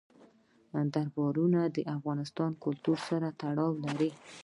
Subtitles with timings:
[0.93, 4.11] دریابونه د افغان کلتور سره تړاو لري.